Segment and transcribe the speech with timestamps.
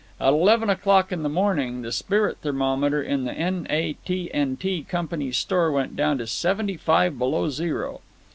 [0.19, 3.67] At eleven o'clock in the morning the spirit thermometer at the N.
[3.69, 3.93] A.
[4.03, 4.31] T.
[4.45, 4.81] & T.
[4.83, 8.01] Company's store went down to seventy five below zero.